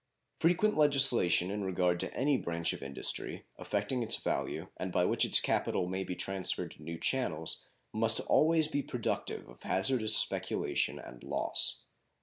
Frequent 0.39 0.75
legislation 0.75 1.51
in 1.51 1.63
regard 1.63 1.99
to 1.99 2.11
any 2.15 2.35
branch 2.35 2.73
of 2.73 2.81
industry, 2.81 3.45
affecting 3.59 4.01
its 4.01 4.15
value, 4.15 4.69
and 4.77 4.91
by 4.91 5.05
which 5.05 5.23
its 5.23 5.39
capital 5.39 5.85
may 5.87 6.03
be 6.03 6.15
transferred 6.15 6.71
to 6.71 6.81
new 6.81 6.97
channels, 6.97 7.63
must 7.93 8.19
always 8.21 8.67
be 8.67 8.81
productive 8.81 9.47
of 9.47 9.61
hazardous 9.61 10.17
speculation 10.17 10.97
and 10.97 11.23
loss. 11.23 11.83